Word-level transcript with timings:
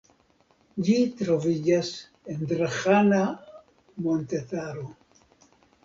Ĝi 0.87 0.95
troviĝas 1.19 1.91
en 2.35 2.43
Drahana 2.55 3.23
montetaro. 4.09 4.93